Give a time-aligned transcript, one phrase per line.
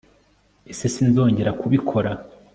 [0.71, 2.11] ese sinzongera kubikora